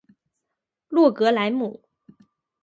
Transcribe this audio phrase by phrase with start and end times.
[0.87, 1.83] 洛格莱姆。